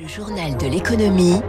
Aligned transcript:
Le 0.00 0.08
journal 0.08 0.56
de 0.56 0.66
l'économie 0.66 1.40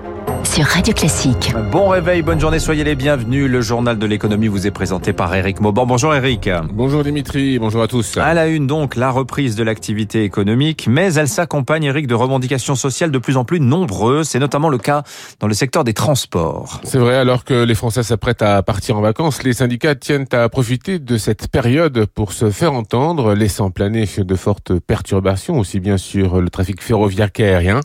sur 0.44 0.66
Radio 0.66 0.94
Classique. 0.94 1.54
Bon 1.72 1.90
réveil, 1.90 2.22
bonne 2.22 2.40
journée, 2.40 2.60
soyez 2.60 2.84
les 2.84 2.96
bienvenus. 2.96 3.50
Le 3.50 3.62
journal 3.62 3.98
de 3.98 4.06
l'économie 4.06 4.48
vous 4.48 4.68
est 4.68 4.72
présenté 4.72 5.14
par 5.14 5.34
Eric 5.34 5.60
Mauban. 5.62 5.86
Bonjour 5.86 6.14
Eric. 6.14 6.50
Bonjour 6.72 7.04
Dimitri, 7.04 7.60
bonjour 7.60 7.82
à 7.82 7.88
tous. 7.88 8.18
À 8.18 8.34
la 8.34 8.48
une 8.48 8.68
donc, 8.68 8.96
la 8.96 9.10
reprise 9.12 9.56
de 9.56 9.64
l'activité 9.64 10.24
économique, 10.24 10.88
mais 10.90 11.14
elle 11.14 11.28
s'accompagne 11.28 11.84
Eric 11.84 12.08
de 12.08 12.16
revendications 12.16 12.76
sociales 12.76 13.12
de 13.12 13.18
plus 13.18 13.38
en 13.38 13.46
plus 13.46 13.60
nombreuses. 13.60 14.30
C'est 14.30 14.40
notamment 14.40 14.70
le 14.70 14.78
cas 14.78 15.04
dans 15.40 15.48
le 15.48 15.54
secteur 15.54 15.84
des 15.84 15.94
transports. 15.94 16.82
C'est 16.84 17.00
vrai, 17.00 17.16
alors 17.16 17.44
que 17.44 17.64
les 17.64 17.76
Français 17.76 18.04
s'apprêtent 18.04 18.42
à 18.42 18.62
partir 18.64 18.98
en 18.98 19.02
vacances, 19.02 19.44
les 19.44 19.54
syndicats 19.54 19.96
tiennent 19.96 20.28
à 20.32 20.50
profiter 20.50 21.00
de 21.00 21.18
cette 21.18 21.48
période 21.48 22.06
pour 22.14 22.34
se 22.34 22.50
faire 22.50 22.74
entendre, 22.74 23.34
laissant 23.34 23.72
planer 23.72 24.06
de 24.18 24.36
fortes 24.36 24.80
perturbations, 24.80 25.60
aussi 25.60 25.80
bien 25.80 25.98
sur 25.98 26.42
le 26.42 26.50
trafic 26.50 26.82
ferroviaire 26.82 27.32
qu'aérien. 27.32 27.82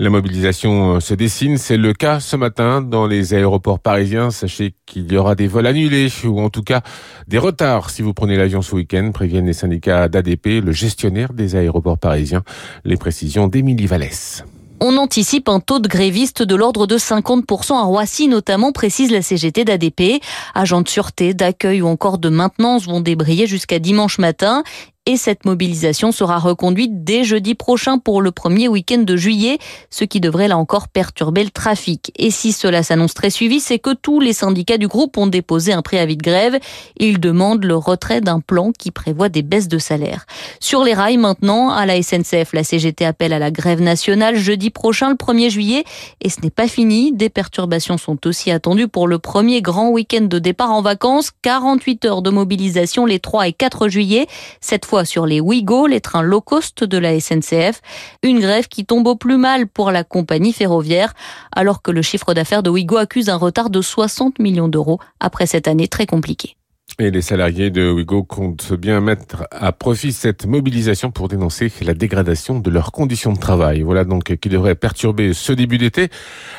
La 0.00 0.10
mobilisation 0.10 1.00
se 1.00 1.12
dessine, 1.12 1.58
c'est 1.58 1.76
le 1.76 1.87
cas 1.92 2.20
ce 2.20 2.36
matin 2.36 2.80
dans 2.80 3.06
les 3.06 3.34
aéroports 3.34 3.78
parisiens. 3.78 4.30
Sachez 4.30 4.74
qu'il 4.86 5.12
y 5.12 5.16
aura 5.16 5.34
des 5.34 5.46
vols 5.46 5.66
annulés 5.66 6.08
ou 6.24 6.40
en 6.40 6.50
tout 6.50 6.62
cas 6.62 6.82
des 7.26 7.38
retards 7.38 7.90
si 7.90 8.02
vous 8.02 8.14
prenez 8.14 8.36
l'avion 8.36 8.62
ce 8.62 8.74
week-end, 8.74 9.10
préviennent 9.12 9.46
les 9.46 9.52
syndicats 9.52 10.08
d'ADP, 10.08 10.62
le 10.64 10.72
gestionnaire 10.72 11.32
des 11.32 11.56
aéroports 11.56 11.98
parisiens. 11.98 12.42
Les 12.84 12.96
précisions 12.96 13.48
d'Émilie 13.48 13.86
Vallès. 13.86 14.44
On 14.80 14.96
anticipe 14.96 15.48
un 15.48 15.58
taux 15.58 15.80
de 15.80 15.88
grévistes 15.88 16.42
de 16.42 16.54
l'ordre 16.54 16.86
de 16.86 16.98
50% 16.98 17.74
à 17.74 17.82
Roissy, 17.82 18.28
notamment, 18.28 18.70
précise 18.70 19.10
la 19.10 19.22
CGT 19.22 19.64
d'ADP. 19.64 20.22
Agents 20.54 20.82
de 20.82 20.88
sûreté, 20.88 21.34
d'accueil 21.34 21.82
ou 21.82 21.88
encore 21.88 22.18
de 22.18 22.28
maintenance 22.28 22.86
vont 22.86 23.00
débrayer 23.00 23.48
jusqu'à 23.48 23.80
dimanche 23.80 24.18
matin 24.18 24.62
et 25.08 25.16
cette 25.16 25.46
mobilisation 25.46 26.12
sera 26.12 26.38
reconduite 26.38 27.02
dès 27.02 27.24
jeudi 27.24 27.54
prochain 27.54 27.96
pour 27.96 28.20
le 28.20 28.30
premier 28.30 28.68
week-end 28.68 28.98
de 28.98 29.16
juillet, 29.16 29.58
ce 29.88 30.04
qui 30.04 30.20
devrait 30.20 30.48
là 30.48 30.58
encore 30.58 30.88
perturber 30.88 31.44
le 31.44 31.48
trafic. 31.48 32.12
Et 32.18 32.30
si 32.30 32.52
cela 32.52 32.82
s'annonce 32.82 33.14
très 33.14 33.30
suivi, 33.30 33.58
c'est 33.58 33.78
que 33.78 33.94
tous 33.94 34.20
les 34.20 34.34
syndicats 34.34 34.76
du 34.76 34.86
groupe 34.86 35.16
ont 35.16 35.26
déposé 35.26 35.72
un 35.72 35.80
préavis 35.80 36.18
de 36.18 36.22
grève. 36.22 36.58
Ils 36.98 37.20
demandent 37.20 37.64
le 37.64 37.74
retrait 37.74 38.20
d'un 38.20 38.40
plan 38.40 38.70
qui 38.78 38.90
prévoit 38.90 39.30
des 39.30 39.40
baisses 39.40 39.68
de 39.68 39.78
salaire. 39.78 40.26
Sur 40.60 40.84
les 40.84 40.92
rails 40.92 41.16
maintenant, 41.16 41.70
à 41.70 41.86
la 41.86 42.02
SNCF, 42.02 42.52
la 42.52 42.62
CGT 42.62 43.06
appelle 43.06 43.32
à 43.32 43.38
la 43.38 43.50
grève 43.50 43.80
nationale 43.80 44.36
jeudi 44.36 44.68
prochain, 44.68 45.08
le 45.08 45.14
1er 45.14 45.48
juillet. 45.48 45.84
Et 46.20 46.28
ce 46.28 46.42
n'est 46.42 46.50
pas 46.50 46.68
fini. 46.68 47.12
Des 47.12 47.30
perturbations 47.30 47.96
sont 47.96 48.26
aussi 48.26 48.50
attendues 48.50 48.88
pour 48.88 49.08
le 49.08 49.18
premier 49.18 49.62
grand 49.62 49.88
week-end 49.88 50.26
de 50.26 50.38
départ 50.38 50.70
en 50.70 50.82
vacances. 50.82 51.30
48 51.40 52.04
heures 52.04 52.20
de 52.20 52.28
mobilisation 52.28 53.06
les 53.06 53.20
3 53.20 53.48
et 53.48 53.52
4 53.54 53.88
juillet. 53.88 54.26
Cette 54.60 54.84
fois 54.84 54.97
sur 55.04 55.26
les 55.26 55.40
Ouigo, 55.40 55.86
les 55.86 56.00
trains 56.00 56.22
low 56.22 56.40
cost 56.40 56.84
de 56.84 56.98
la 56.98 57.18
SNCF. 57.18 57.80
Une 58.22 58.40
grève 58.40 58.68
qui 58.68 58.84
tombe 58.84 59.06
au 59.06 59.16
plus 59.16 59.36
mal 59.36 59.66
pour 59.66 59.90
la 59.90 60.04
compagnie 60.04 60.52
ferroviaire, 60.52 61.14
alors 61.52 61.82
que 61.82 61.90
le 61.90 62.02
chiffre 62.02 62.34
d'affaires 62.34 62.62
de 62.62 62.70
Ouigo 62.70 62.96
accuse 62.96 63.28
un 63.28 63.36
retard 63.36 63.70
de 63.70 63.80
60 63.80 64.38
millions 64.38 64.68
d'euros 64.68 64.98
après 65.20 65.46
cette 65.46 65.68
année 65.68 65.88
très 65.88 66.06
compliquée. 66.06 66.56
Et 67.00 67.12
les 67.12 67.22
salariés 67.22 67.70
de 67.70 67.92
Ouigo 67.92 68.24
comptent 68.24 68.72
bien 68.72 69.00
mettre 69.00 69.46
à 69.52 69.70
profit 69.70 70.10
cette 70.12 70.46
mobilisation 70.46 71.12
pour 71.12 71.28
dénoncer 71.28 71.70
la 71.82 71.94
dégradation 71.94 72.58
de 72.58 72.70
leurs 72.70 72.90
conditions 72.90 73.32
de 73.32 73.38
travail. 73.38 73.82
Voilà 73.82 74.04
donc 74.04 74.34
qui 74.34 74.48
devrait 74.48 74.74
perturber 74.74 75.32
ce 75.32 75.52
début 75.52 75.78
d'été. 75.78 76.08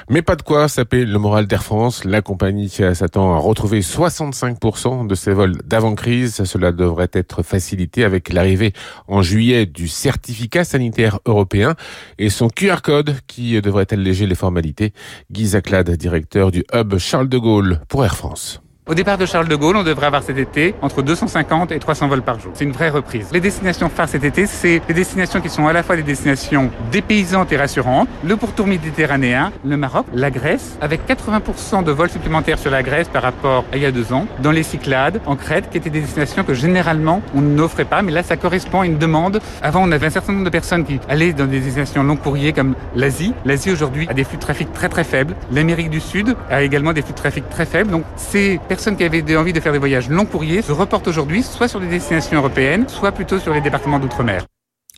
Mais 0.09 0.21
pas 0.21 0.37
de 0.37 0.41
quoi 0.41 0.69
saper 0.69 1.03
le 1.03 1.19
moral 1.19 1.45
d'Air 1.45 1.61
France. 1.61 2.05
La 2.05 2.21
compagnie 2.21 2.69
s'attend 2.69 3.35
à 3.35 3.37
retrouver 3.37 3.81
65% 3.81 5.07
de 5.07 5.13
ses 5.13 5.33
vols 5.33 5.57
d'avant-crise. 5.65 6.45
Cela 6.45 6.71
devrait 6.71 7.11
être 7.11 7.43
facilité 7.43 8.05
avec 8.05 8.31
l'arrivée 8.31 8.71
en 9.09 9.21
juillet 9.21 9.65
du 9.65 9.89
certificat 9.89 10.63
sanitaire 10.63 11.19
européen 11.25 11.75
et 12.17 12.29
son 12.29 12.47
QR 12.47 12.77
code 12.81 13.17
qui 13.27 13.61
devrait 13.61 13.87
alléger 13.91 14.25
les 14.25 14.35
formalités. 14.35 14.93
Guy 15.31 15.47
Zaclade, 15.47 15.89
directeur 15.97 16.49
du 16.49 16.63
hub 16.73 16.97
Charles 16.97 17.27
de 17.27 17.37
Gaulle 17.37 17.81
pour 17.89 18.05
Air 18.05 18.15
France. 18.15 18.61
Au 18.89 18.95
départ 18.95 19.19
de 19.19 19.27
Charles 19.27 19.47
de 19.47 19.55
Gaulle, 19.55 19.77
on 19.77 19.83
devrait 19.83 20.07
avoir 20.07 20.23
cet 20.23 20.39
été 20.39 20.73
entre 20.81 21.03
250 21.03 21.71
et 21.71 21.77
300 21.77 22.07
vols 22.07 22.23
par 22.23 22.39
jour. 22.39 22.53
C'est 22.55 22.63
une 22.63 22.71
vraie 22.71 22.89
reprise. 22.89 23.27
Les 23.31 23.39
destinations 23.39 23.87
phares 23.87 24.09
cet 24.09 24.23
été, 24.23 24.47
c'est 24.47 24.81
des 24.87 24.95
destinations 24.95 25.41
qui 25.41 25.49
sont 25.49 25.67
à 25.67 25.73
la 25.73 25.83
fois 25.83 25.95
des 25.95 26.01
destinations 26.01 26.71
dépaysantes 26.91 27.51
et 27.51 27.57
rassurantes. 27.57 28.09
Le 28.23 28.35
pourtour 28.35 28.65
méditerranéen, 28.65 29.51
le 29.63 29.77
Maroc, 29.77 30.07
la 30.11 30.31
Grèce, 30.31 30.75
avec 30.81 31.07
80% 31.07 31.83
de 31.83 31.91
vols 31.91 32.09
supplémentaires 32.09 32.57
sur 32.57 32.71
la 32.71 32.81
Grèce 32.81 33.07
par 33.09 33.21
rapport 33.21 33.63
à 33.71 33.77
il 33.77 33.83
y 33.83 33.85
a 33.85 33.91
deux 33.91 34.11
ans. 34.11 34.25
Dans 34.41 34.49
les 34.49 34.63
Cyclades, 34.63 35.21
en 35.27 35.35
Crète, 35.35 35.69
qui 35.69 35.77
étaient 35.77 35.91
des 35.91 36.01
destinations 36.01 36.43
que 36.43 36.55
généralement 36.55 37.21
on 37.35 37.41
n'offrait 37.41 37.85
pas, 37.85 38.01
mais 38.01 38.11
là 38.11 38.23
ça 38.23 38.37
correspond 38.37 38.81
à 38.81 38.87
une 38.87 38.97
demande. 38.97 39.39
Avant, 39.61 39.83
on 39.83 39.91
avait 39.91 40.07
un 40.07 40.09
certain 40.09 40.33
nombre 40.33 40.45
de 40.45 40.49
personnes 40.49 40.83
qui 40.83 40.99
allaient 41.07 41.33
dans 41.33 41.45
des 41.45 41.59
destinations 41.59 42.01
long 42.01 42.15
courrier 42.15 42.53
comme 42.53 42.73
l'Asie. 42.95 43.35
L'Asie 43.45 43.71
aujourd'hui 43.71 44.07
a 44.09 44.15
des 44.15 44.23
flux 44.23 44.37
de 44.37 44.41
trafic 44.41 44.73
très 44.73 44.89
très 44.89 45.03
faibles. 45.03 45.35
L'Amérique 45.51 45.91
du 45.91 45.99
Sud 45.99 46.35
a 46.49 46.63
également 46.63 46.91
des 46.91 47.03
flux 47.03 47.13
de 47.13 47.17
trafic 47.19 47.47
très 47.51 47.67
faibles. 47.67 47.91
Donc 47.91 48.03
ces 48.15 48.59
qui 48.79 49.03
avaient 49.03 49.35
envie 49.35 49.53
de 49.53 49.59
faire 49.59 49.73
des 49.73 49.77
voyages 49.77 50.09
long 50.09 50.25
courriers 50.25 50.61
se 50.61 50.71
reportent 50.71 51.07
aujourd'hui 51.07 51.43
soit 51.43 51.67
sur 51.67 51.79
des 51.79 51.87
destinations 51.87 52.37
européennes, 52.37 52.87
soit 52.87 53.11
plutôt 53.11 53.37
sur 53.37 53.53
les 53.53 53.61
départements 53.61 53.99
d'outre-mer. 53.99 54.45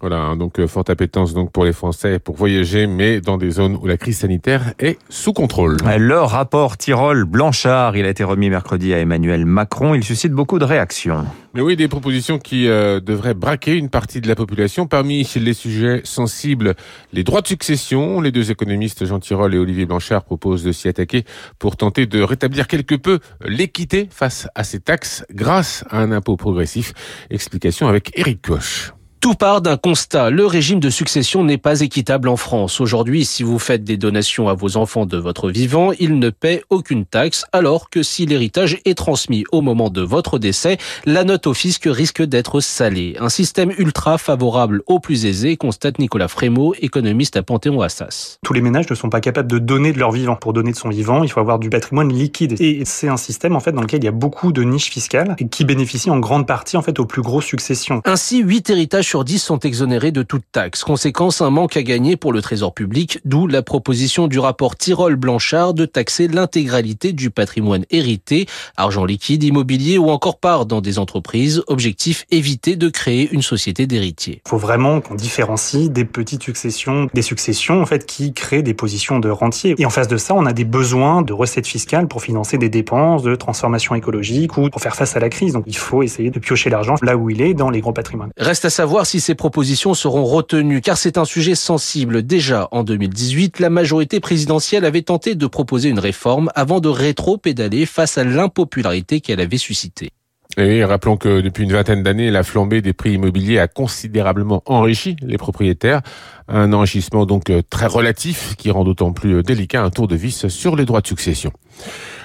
Voilà, 0.01 0.17
hein, 0.17 0.35
donc 0.35 0.59
euh, 0.59 0.65
forte 0.65 0.89
appétence 0.89 1.35
donc 1.35 1.51
pour 1.51 1.63
les 1.63 1.73
Français 1.73 2.17
pour 2.17 2.35
voyager, 2.35 2.87
mais 2.87 3.21
dans 3.21 3.37
des 3.37 3.51
zones 3.51 3.77
où 3.79 3.85
la 3.85 3.97
crise 3.97 4.17
sanitaire 4.17 4.73
est 4.79 4.97
sous 5.09 5.31
contrôle. 5.31 5.77
Le 5.85 6.19
rapport 6.19 6.75
Tyrol-Blanchard, 6.77 7.95
il 7.95 8.05
a 8.05 8.09
été 8.09 8.23
remis 8.23 8.49
mercredi 8.49 8.95
à 8.95 8.99
Emmanuel 8.99 9.45
Macron. 9.45 9.93
Il 9.93 10.03
suscite 10.03 10.31
beaucoup 10.31 10.57
de 10.57 10.65
réactions. 10.65 11.25
Mais 11.53 11.61
oui, 11.61 11.75
des 11.75 11.87
propositions 11.87 12.39
qui 12.39 12.67
euh, 12.67 12.99
devraient 12.99 13.35
braquer 13.35 13.75
une 13.75 13.89
partie 13.89 14.21
de 14.21 14.27
la 14.27 14.35
population. 14.35 14.87
Parmi 14.87 15.29
les 15.35 15.53
sujets 15.53 16.01
sensibles, 16.03 16.73
les 17.13 17.23
droits 17.23 17.41
de 17.41 17.47
succession. 17.47 18.21
Les 18.21 18.31
deux 18.31 18.49
économistes 18.49 19.05
Jean 19.05 19.19
Tirole 19.19 19.53
et 19.53 19.59
Olivier 19.59 19.85
Blanchard 19.85 20.23
proposent 20.23 20.63
de 20.63 20.71
s'y 20.71 20.87
attaquer 20.87 21.25
pour 21.59 21.77
tenter 21.77 22.07
de 22.07 22.23
rétablir 22.23 22.67
quelque 22.67 22.95
peu 22.95 23.19
l'équité 23.45 24.09
face 24.09 24.47
à 24.55 24.63
ces 24.63 24.79
taxes 24.79 25.25
grâce 25.31 25.85
à 25.91 25.99
un 25.99 26.11
impôt 26.11 26.37
progressif. 26.37 26.93
Explication 27.29 27.87
avec 27.87 28.17
Éric 28.17 28.41
Coche. 28.41 28.93
Tout 29.21 29.35
part 29.35 29.61
d'un 29.61 29.77
constat. 29.77 30.31
Le 30.31 30.47
régime 30.47 30.79
de 30.79 30.89
succession 30.89 31.43
n'est 31.43 31.59
pas 31.59 31.81
équitable 31.81 32.27
en 32.27 32.37
France. 32.37 32.81
Aujourd'hui, 32.81 33.23
si 33.23 33.43
vous 33.43 33.59
faites 33.59 33.83
des 33.83 33.95
donations 33.95 34.49
à 34.49 34.55
vos 34.55 34.77
enfants 34.77 35.05
de 35.05 35.15
votre 35.15 35.51
vivant, 35.51 35.91
ils 35.99 36.17
ne 36.17 36.31
paient 36.31 36.63
aucune 36.71 37.05
taxe, 37.05 37.45
alors 37.51 37.91
que 37.91 38.01
si 38.01 38.25
l'héritage 38.25 38.79
est 38.83 38.97
transmis 38.97 39.43
au 39.51 39.61
moment 39.61 39.91
de 39.91 40.01
votre 40.01 40.39
décès, 40.39 40.79
la 41.05 41.23
note 41.23 41.45
au 41.45 41.53
fisc 41.53 41.83
risque 41.85 42.23
d'être 42.23 42.61
salée. 42.61 43.15
Un 43.19 43.29
système 43.29 43.71
ultra 43.77 44.17
favorable 44.17 44.81
aux 44.87 44.99
plus 44.99 45.27
aisés, 45.27 45.55
constate 45.55 45.99
Nicolas 45.99 46.27
Frémaux, 46.27 46.73
économiste 46.81 47.37
à 47.37 47.43
Panthéon-Assas. 47.43 48.39
Tous 48.43 48.53
les 48.53 48.61
ménages 48.61 48.89
ne 48.89 48.95
sont 48.95 49.11
pas 49.11 49.21
capables 49.21 49.51
de 49.51 49.59
donner 49.59 49.93
de 49.93 49.99
leur 49.99 50.11
vivant. 50.11 50.35
Pour 50.35 50.53
donner 50.53 50.71
de 50.71 50.77
son 50.77 50.89
vivant, 50.89 51.23
il 51.23 51.29
faut 51.29 51.39
avoir 51.39 51.59
du 51.59 51.69
patrimoine 51.69 52.11
liquide. 52.11 52.55
Et 52.59 52.81
c'est 52.85 53.07
un 53.07 53.17
système, 53.17 53.55
en 53.55 53.59
fait, 53.59 53.71
dans 53.71 53.81
lequel 53.81 54.01
il 54.01 54.05
y 54.05 54.09
a 54.09 54.11
beaucoup 54.11 54.51
de 54.51 54.63
niches 54.63 54.89
fiscales 54.89 55.35
et 55.37 55.47
qui 55.47 55.63
bénéficient 55.63 56.09
en 56.09 56.17
grande 56.17 56.47
partie, 56.47 56.75
en 56.75 56.81
fait, 56.81 56.99
aux 56.99 57.05
plus 57.05 57.21
grosses 57.21 57.45
successions. 57.45 58.01
Ainsi, 58.05 58.39
8 58.39 58.71
héritages 58.71 59.10
sur 59.11 59.25
10 59.25 59.39
sont 59.39 59.59
exonérés 59.59 60.13
de 60.13 60.23
toute 60.23 60.45
taxe. 60.53 60.85
Conséquence, 60.85 61.41
un 61.41 61.49
manque 61.49 61.75
à 61.75 61.83
gagner 61.83 62.15
pour 62.15 62.31
le 62.31 62.41
trésor 62.41 62.73
public, 62.73 63.19
d'où 63.25 63.45
la 63.45 63.61
proposition 63.61 64.29
du 64.29 64.39
rapport 64.39 64.77
Tirol-Blanchard 64.77 65.73
de 65.73 65.85
taxer 65.85 66.29
l'intégralité 66.29 67.11
du 67.11 67.29
patrimoine 67.29 67.83
hérité, 67.89 68.45
argent 68.77 69.03
liquide, 69.03 69.43
immobilier 69.43 69.97
ou 69.97 70.11
encore 70.11 70.39
part 70.39 70.65
dans 70.65 70.79
des 70.79 70.97
entreprises. 70.97 71.61
Objectif, 71.67 72.25
éviter 72.31 72.77
de 72.77 72.87
créer 72.87 73.27
une 73.33 73.41
société 73.41 73.85
d'héritiers. 73.85 74.41
Il 74.45 74.49
faut 74.49 74.57
vraiment 74.57 75.01
qu'on 75.01 75.15
différencie 75.15 75.89
des 75.89 76.05
petites 76.05 76.43
successions, 76.43 77.09
des 77.13 77.21
successions 77.21 77.81
en 77.81 77.85
fait 77.85 78.05
qui 78.05 78.31
créent 78.31 78.63
des 78.63 78.73
positions 78.73 79.19
de 79.19 79.29
rentier. 79.29 79.75
Et 79.77 79.85
en 79.85 79.89
face 79.89 80.07
de 80.07 80.15
ça, 80.15 80.33
on 80.35 80.45
a 80.45 80.53
des 80.53 80.63
besoins 80.63 81.21
de 81.21 81.33
recettes 81.33 81.67
fiscales 81.67 82.07
pour 82.07 82.21
financer 82.21 82.57
des 82.57 82.69
dépenses 82.69 83.23
de 83.23 83.35
transformation 83.35 83.93
écologique 83.93 84.57
ou 84.57 84.69
pour 84.69 84.79
faire 84.79 84.95
face 84.95 85.17
à 85.17 85.19
la 85.19 85.27
crise. 85.27 85.51
Donc 85.51 85.65
il 85.67 85.75
faut 85.75 86.01
essayer 86.01 86.29
de 86.29 86.39
piocher 86.39 86.69
l'argent 86.69 86.95
là 87.01 87.17
où 87.17 87.29
il 87.29 87.41
est 87.41 87.53
dans 87.53 87.69
les 87.69 87.81
gros 87.81 87.91
patrimoines. 87.91 88.31
Reste 88.37 88.63
à 88.63 88.69
savoir 88.69 89.00
si 89.05 89.19
ces 89.19 89.35
propositions 89.35 89.93
seront 89.93 90.25
retenues, 90.25 90.81
car 90.81 90.97
c'est 90.97 91.17
un 91.17 91.25
sujet 91.25 91.55
sensible. 91.55 92.23
Déjà, 92.23 92.67
en 92.71 92.83
2018, 92.83 93.59
la 93.59 93.69
majorité 93.69 94.19
présidentielle 94.19 94.85
avait 94.85 95.01
tenté 95.01 95.35
de 95.35 95.47
proposer 95.47 95.89
une 95.89 95.99
réforme 95.99 96.49
avant 96.55 96.79
de 96.79 96.89
rétro-pédaler 96.89 97.85
face 97.85 98.17
à 98.17 98.23
l'impopularité 98.23 99.21
qu'elle 99.21 99.39
avait 99.39 99.57
suscitée. 99.57 100.11
Et 100.57 100.83
rappelons 100.83 101.15
que 101.15 101.39
depuis 101.39 101.63
une 101.63 101.71
vingtaine 101.71 102.03
d'années, 102.03 102.29
la 102.29 102.43
flambée 102.43 102.81
des 102.81 102.91
prix 102.91 103.13
immobiliers 103.13 103.59
a 103.59 103.67
considérablement 103.67 104.61
enrichi 104.65 105.15
les 105.21 105.37
propriétaires. 105.37 106.01
Un 106.49 106.73
enrichissement 106.73 107.25
donc 107.25 107.51
très 107.69 107.85
relatif 107.85 108.55
qui 108.57 108.69
rend 108.69 108.83
d'autant 108.83 109.13
plus 109.13 109.43
délicat 109.43 109.81
un 109.81 109.89
tour 109.89 110.09
de 110.09 110.15
vis 110.15 110.49
sur 110.49 110.75
les 110.75 110.83
droits 110.83 110.99
de 110.99 111.07
succession. 111.07 111.53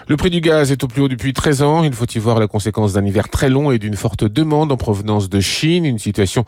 Le 0.08 0.16
prix 0.16 0.30
du 0.30 0.40
gaz 0.40 0.70
est 0.70 0.84
au 0.84 0.86
plus 0.86 1.02
haut 1.02 1.08
depuis 1.08 1.32
13 1.32 1.62
ans. 1.62 1.82
Il 1.82 1.92
faut 1.92 2.06
y 2.06 2.18
voir 2.18 2.38
la 2.38 2.46
conséquence 2.46 2.92
d'un 2.92 3.04
hiver 3.04 3.28
très 3.28 3.48
long 3.48 3.72
et 3.72 3.78
d'une 3.78 3.96
forte 3.96 4.22
demande 4.22 4.70
en 4.70 4.76
provenance 4.76 5.28
de 5.28 5.40
Chine. 5.40 5.84
Une 5.84 5.98
situation 5.98 6.44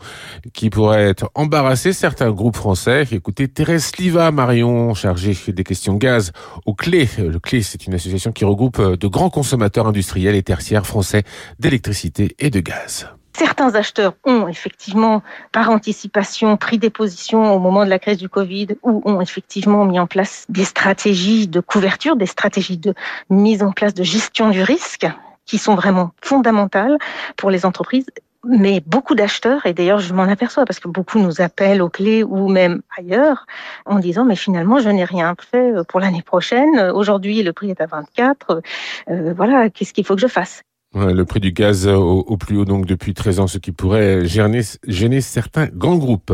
qui 0.53 0.69
pourrait 0.69 1.09
être 1.09 1.29
embarrasser 1.35 1.91
certains 1.91 2.31
groupes 2.31 2.55
français. 2.55 3.05
Écoutez, 3.11 3.49
Thérèse 3.49 3.91
Liva 3.97 4.31
Marion, 4.31 4.93
chargée 4.93 5.37
des 5.49 5.63
questions 5.65 5.95
gaz 5.95 6.31
au 6.65 6.73
CLé. 6.73 7.09
Le 7.17 7.39
CLé, 7.39 7.61
c'est 7.61 7.85
une 7.85 7.95
association 7.95 8.31
qui 8.31 8.45
regroupe 8.45 8.81
de 8.81 9.07
grands 9.07 9.29
consommateurs 9.29 9.87
industriels 9.87 10.35
et 10.35 10.43
tertiaires 10.43 10.87
français 10.87 11.23
d'électricité 11.59 12.35
et 12.39 12.49
de 12.49 12.61
gaz. 12.61 13.09
Certains 13.33 13.75
acheteurs 13.75 14.13
ont 14.25 14.47
effectivement, 14.47 15.21
par 15.51 15.69
anticipation, 15.69 16.57
pris 16.57 16.77
des 16.77 16.89
positions 16.89 17.53
au 17.53 17.59
moment 17.59 17.85
de 17.85 17.89
la 17.89 17.99
crise 17.99 18.17
du 18.17 18.29
Covid 18.29 18.69
ou 18.83 19.01
ont 19.05 19.21
effectivement 19.21 19.85
mis 19.85 19.99
en 19.99 20.07
place 20.07 20.45
des 20.49 20.65
stratégies 20.65 21.47
de 21.47 21.59
couverture, 21.59 22.15
des 22.15 22.25
stratégies 22.25 22.77
de 22.77 22.93
mise 23.29 23.63
en 23.63 23.71
place 23.71 23.93
de 23.93 24.03
gestion 24.03 24.49
du 24.49 24.61
risque 24.61 25.07
qui 25.45 25.57
sont 25.57 25.75
vraiment 25.75 26.11
fondamentales 26.21 26.97
pour 27.37 27.49
les 27.49 27.65
entreprises 27.65 28.05
mais 28.45 28.81
beaucoup 28.85 29.15
d'acheteurs, 29.15 29.65
et 29.65 29.73
d'ailleurs 29.73 29.99
je 29.99 30.13
m'en 30.13 30.23
aperçois 30.23 30.65
parce 30.65 30.79
que 30.79 30.87
beaucoup 30.87 31.19
nous 31.19 31.41
appellent 31.41 31.81
aux 31.81 31.89
clés 31.89 32.23
ou 32.23 32.47
même 32.47 32.81
ailleurs 32.97 33.45
en 33.85 33.99
disant 33.99 34.23
mais 34.23 34.37
finalement 34.37 34.79
je 34.79 34.89
n'ai 34.89 35.03
rien 35.03 35.35
fait 35.37 35.73
pour 35.87 35.99
l'année 35.99 36.21
prochaine, 36.21 36.79
aujourd'hui 36.93 37.43
le 37.43 37.51
prix 37.51 37.69
est 37.69 37.81
à 37.81 37.85
24, 37.85 38.61
euh, 39.09 39.33
voilà, 39.35 39.69
qu'est-ce 39.69 39.93
qu'il 39.93 40.05
faut 40.05 40.15
que 40.15 40.21
je 40.21 40.27
fasse? 40.27 40.61
Le 40.95 41.23
prix 41.23 41.39
du 41.39 41.51
gaz 41.51 41.87
au, 41.87 42.35
plus 42.37 42.57
haut 42.57 42.65
donc 42.65 42.87
depuis 42.87 43.13
13 43.13 43.41
ans, 43.41 43.47
ce 43.47 43.59
qui 43.59 43.71
pourrait 43.71 44.25
gêner, 44.25 45.21
certains 45.21 45.67
grands 45.67 45.97
groupes. 45.97 46.33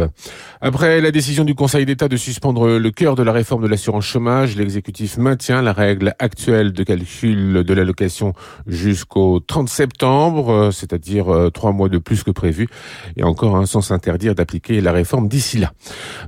Après 0.61 1.01
la 1.01 1.11
décision 1.11 1.43
du 1.43 1.55
Conseil 1.55 1.85
d'État 1.85 2.07
de 2.07 2.15
suspendre 2.15 2.77
le 2.77 2.91
cœur 2.91 3.15
de 3.15 3.23
la 3.23 3.33
réforme 3.33 3.63
de 3.63 3.67
l'assurance 3.67 4.05
chômage, 4.05 4.55
l'exécutif 4.55 5.17
maintient 5.17 5.61
la 5.61 5.73
règle 5.73 6.13
actuelle 6.19 6.71
de 6.71 6.83
calcul 6.83 7.65
de 7.65 7.73
l'allocation 7.73 8.31
jusqu'au 8.65 9.41
30 9.41 9.67
septembre, 9.67 10.69
c'est-à-dire 10.71 11.27
euh, 11.33 11.49
trois 11.49 11.73
mois 11.73 11.89
de 11.89 11.97
plus 11.97 12.23
que 12.23 12.31
prévu, 12.31 12.67
et 13.17 13.23
encore 13.23 13.57
hein, 13.57 13.65
sans 13.65 13.81
s'interdire 13.81 14.35
d'appliquer 14.35 14.79
la 14.79 14.93
réforme 14.93 15.27
d'ici 15.27 15.57
là. 15.57 15.73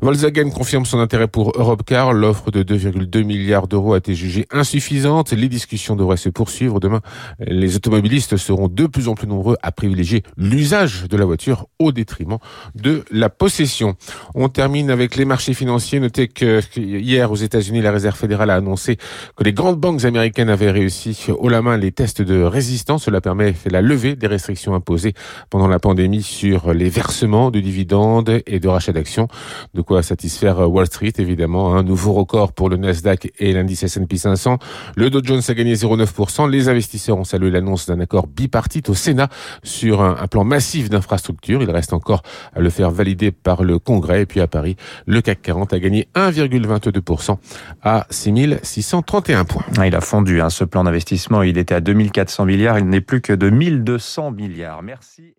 Volkswagen 0.02 0.50
confirme 0.50 0.86
son 0.86 1.00
intérêt 1.00 1.30
pour 1.30 1.54
Europcar. 1.58 2.12
L'offre 2.12 2.52
de 2.52 2.62
2,2 2.62 3.24
milliards 3.24 3.70
d'euros 3.70 3.94
a 3.94 4.00
été 4.00 4.16
jugée 4.16 4.48
insuffisante. 4.52 5.32
Les 5.32 5.48
discussions 5.48 5.96
devraient 5.96 6.18
se 6.18 6.28
poursuivre 6.28 6.82
demain. 6.82 7.00
Les 7.40 7.78
automobilistes 7.78 8.17
seront 8.20 8.68
de 8.68 8.86
plus 8.86 9.08
en 9.08 9.16
plus 9.16 9.28
nombreux 9.28 9.58
à 9.62 9.72
privilégier 9.72 10.24
l'usage 10.38 11.06
de 11.10 11.18
la 11.18 11.26
voiture 11.26 11.68
au 11.80 11.92
détriment 11.92 12.38
de 12.76 13.04
la 13.12 13.30
possession. 13.30 13.96
On 14.36 14.50
termine 14.50 14.90
avec 14.90 15.16
les 15.16 15.26
marchés 15.26 15.54
financiers. 15.54 16.00
Notez 16.00 16.28
que 16.28 16.62
hier 16.78 17.32
aux 17.32 17.36
États-Unis, 17.36 17.82
la 17.82 17.92
Réserve 17.92 18.18
fédérale 18.18 18.50
a 18.50 18.56
annoncé 18.56 18.98
que 19.36 19.44
les 19.44 19.54
grandes 19.54 19.80
banques 19.80 20.06
américaines 20.06 20.50
avaient 20.50 20.72
réussi 20.72 21.18
haut 21.30 21.50
la 21.50 21.62
main 21.62 21.78
les 21.78 21.92
tests 21.92 22.22
de 22.22 22.42
résistance. 22.42 23.04
Cela 23.06 23.22
permet 23.22 23.54
la 23.70 23.82
levée 23.82 24.16
des 24.16 24.28
restrictions 24.28 24.74
imposées 24.74 25.14
pendant 25.50 25.68
la 25.68 25.80
pandémie 25.80 26.24
sur 26.24 26.74
les 26.74 26.90
versements 26.90 27.52
de 27.52 27.60
dividendes 27.60 28.42
et 28.46 28.60
de 28.60 28.68
rachats 28.68 28.94
d'actions. 28.94 29.28
De 29.74 29.82
quoi 29.82 30.04
satisfaire 30.04 30.70
Wall 30.70 30.88
Street, 30.88 31.14
évidemment. 31.18 31.76
Un 31.76 31.84
nouveau 31.84 32.14
record 32.14 32.54
pour 32.54 32.70
le 32.70 32.78
Nasdaq 32.78 33.32
et 33.40 33.54
l'indice 33.54 33.84
S&P 33.84 34.18
500. 34.18 34.58
Le 34.96 35.10
Dow 35.10 35.22
Jones 35.24 35.42
a 35.48 35.54
gagné 35.54 35.76
0,9%. 35.76 36.50
Les 36.50 36.70
investisseurs 36.70 37.18
ont 37.18 37.24
salué 37.24 37.52
l'annonce 37.52 37.88
d'un 37.88 38.00
bipartite 38.28 38.90
au 38.90 38.94
Sénat 38.94 39.30
sur 39.64 40.02
un, 40.02 40.28
plan 40.28 40.44
massif 40.44 40.90
d'infrastructures. 40.90 41.62
Il 41.62 41.72
reste 41.72 41.94
encore 41.94 42.24
à 42.56 42.60
le 42.60 42.70
faire 42.70 42.92
valider 42.92 43.32
par 43.32 43.64
le 43.64 43.80
Congrès. 43.80 44.24
Et 44.24 44.26
puis 44.26 44.42
à 44.42 44.48
Paris, 44.48 44.76
le 45.06 45.22
CAC 45.22 45.42
40 45.42 45.74
a 45.74 45.80
gagné 45.80 46.08
1,22% 46.16 47.38
à 47.84 48.08
6631 48.10 49.46
points. 49.46 49.66
Ah, 49.78 49.88
il 49.88 49.96
a 49.96 50.02
fondu 50.02 50.42
hein, 50.42 50.50
ce 50.50 50.64
plan 50.64 50.84
d'investissement. 50.84 51.44
Il 51.44 51.58
était 51.58 51.76
à 51.76 51.82
2400 51.82 52.46
milliards. 52.46 52.80
Il 52.80 52.88
n'est 52.88 53.02
plus 53.02 53.22
que 53.22 53.34
de 53.34 53.50
1200 53.50 54.32
milliards. 54.32 54.84
Merci. 54.84 55.37